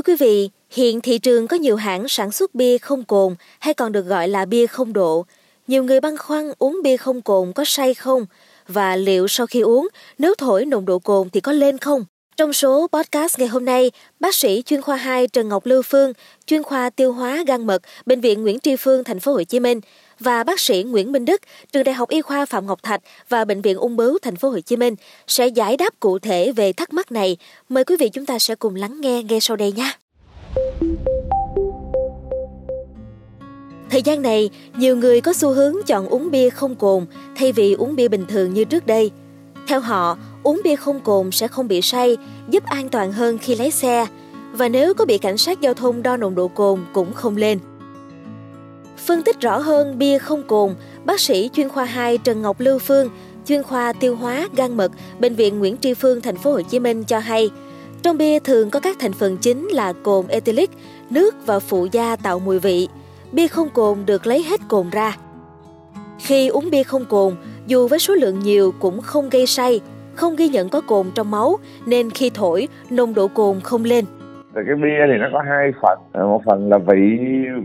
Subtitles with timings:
[0.00, 3.74] Thưa quý vị, hiện thị trường có nhiều hãng sản xuất bia không cồn hay
[3.74, 5.26] còn được gọi là bia không độ.
[5.66, 8.26] Nhiều người băn khoăn uống bia không cồn có say không
[8.68, 12.04] và liệu sau khi uống nếu thổi nồng độ cồn thì có lên không?
[12.36, 13.90] Trong số podcast ngày hôm nay,
[14.20, 16.12] bác sĩ chuyên khoa 2 Trần Ngọc Lưu Phương,
[16.46, 19.60] chuyên khoa tiêu hóa gan mật, bệnh viện Nguyễn Tri Phương, thành phố Hồ Chí
[19.60, 19.80] Minh
[20.20, 21.40] và bác sĩ Nguyễn Minh Đức,
[21.72, 24.50] trường Đại học Y khoa Phạm Ngọc Thạch và bệnh viện Ung bướu thành phố
[24.50, 24.94] Hồ Chí Minh
[25.26, 27.36] sẽ giải đáp cụ thể về thắc mắc này.
[27.68, 29.92] Mời quý vị chúng ta sẽ cùng lắng nghe ngay sau đây nhé.
[33.90, 37.06] Thời gian này, nhiều người có xu hướng chọn uống bia không cồn
[37.36, 39.10] thay vì uống bia bình thường như trước đây.
[39.70, 42.16] Theo họ, uống bia không cồn sẽ không bị say,
[42.48, 44.06] giúp an toàn hơn khi lái xe.
[44.52, 47.58] Và nếu có bị cảnh sát giao thông đo nồng độ cồn cũng không lên.
[49.06, 52.78] Phân tích rõ hơn bia không cồn, bác sĩ chuyên khoa 2 Trần Ngọc Lưu
[52.78, 53.10] Phương,
[53.46, 56.78] chuyên khoa tiêu hóa gan mật, bệnh viện Nguyễn Tri Phương thành phố Hồ Chí
[56.78, 57.50] Minh cho hay,
[58.02, 60.70] trong bia thường có các thành phần chính là cồn ethylic,
[61.10, 62.88] nước và phụ gia tạo mùi vị.
[63.32, 65.16] Bia không cồn được lấy hết cồn ra.
[66.18, 69.80] Khi uống bia không cồn, dù với số lượng nhiều cũng không gây say,
[70.14, 74.04] không ghi nhận có cồn trong máu nên khi thổi nồng độ cồn không lên.
[74.54, 77.18] Rồi cái bia thì nó có hai phần, ờ, một phần là vị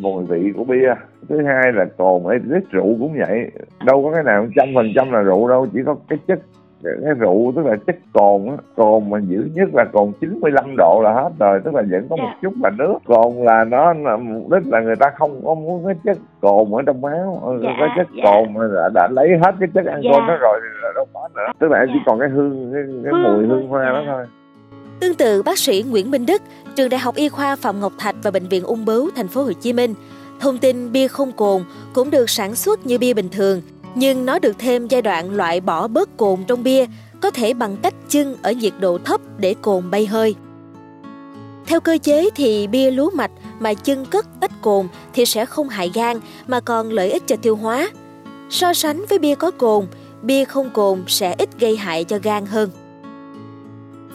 [0.00, 0.94] mùi vị của bia,
[1.28, 2.38] thứ hai là cồn ấy
[2.70, 3.50] rượu cũng vậy,
[3.84, 6.40] đâu có cái nào trăm phần trăm là rượu đâu, chỉ có cái chất
[6.82, 11.00] cái rượu tức là chất cồn á cồn mà dữ nhất là cồn 95 độ
[11.04, 12.24] là hết rồi tức là vẫn có một.
[12.26, 12.38] Dạ.
[12.42, 15.94] chút là nước cồn là nó mục đích là người ta không có muốn cái
[16.04, 18.06] chất cồn ở trong máu yeah, dạ, cái chất.
[18.16, 18.22] Dạ.
[18.24, 20.28] cồn mà đã, đã lấy hết cái chất alcohol yeah.
[20.28, 23.12] đó rồi thì là đâu có nữa tức là chỉ còn cái hương cái, cái
[23.12, 24.26] mùi hương hoa đó thôi
[25.00, 26.42] Tương tự bác sĩ Nguyễn Minh Đức,
[26.76, 29.42] trường Đại học Y khoa Phạm Ngọc Thạch và bệnh viện Ung bướu thành phố
[29.42, 29.94] Hồ Chí Minh,
[30.40, 31.62] thông tin bia không cồn
[31.94, 33.60] cũng được sản xuất như bia bình thường,
[33.94, 36.86] nhưng nó được thêm giai đoạn loại bỏ bớt cồn trong bia,
[37.20, 40.34] có thể bằng cách chưng ở nhiệt độ thấp để cồn bay hơi.
[41.66, 45.68] Theo cơ chế thì bia lúa mạch mà chưng cất tách cồn thì sẽ không
[45.68, 47.90] hại gan mà còn lợi ích cho tiêu hóa.
[48.50, 49.86] So sánh với bia có cồn,
[50.22, 52.70] bia không cồn sẽ ít gây hại cho gan hơn.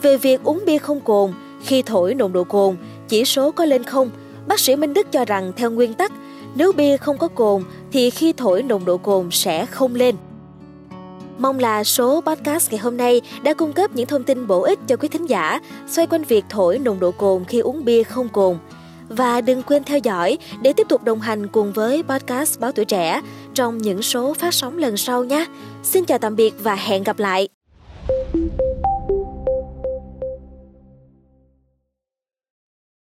[0.02, 2.76] Về việc uống bia không cồn, khi thổi nồng độ cồn,
[3.08, 4.10] chỉ số có lên không,
[4.46, 6.12] bác sĩ Minh Đức cho rằng theo nguyên tắc,
[6.56, 7.62] nếu bia không có cồn,
[7.92, 10.16] thì khi thổi nồng độ cồn sẽ không lên.
[11.38, 14.78] Mong là số podcast ngày hôm nay đã cung cấp những thông tin bổ ích
[14.86, 18.28] cho quý thính giả, xoay quanh việc thổi nồng độ cồn khi uống bia không
[18.28, 18.56] cồn.
[19.08, 22.84] Và đừng quên theo dõi để tiếp tục đồng hành cùng với podcast Báo Tuổi
[22.84, 23.20] Trẻ
[23.54, 25.46] trong những số phát sóng lần sau nhé.
[25.82, 27.55] Xin chào tạm biệt và hẹn gặp lại!